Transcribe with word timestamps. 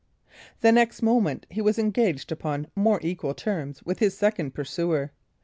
The 0.61 0.71
next 0.71 1.03
moment 1.03 1.45
he 1.51 1.61
was 1.61 1.77
engaged, 1.77 2.31
upon 2.31 2.65
more 2.75 2.99
equal 3.03 3.35
terms, 3.35 3.83
with 3.83 3.99
his 3.99 4.17
second 4.17 4.55
pursuer. 4.55 5.11